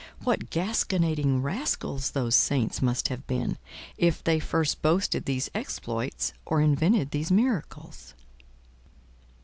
[0.23, 3.59] What gasconading rascals those saints must have been,
[3.99, 8.15] if they first boasted these exploits or invented these miracles.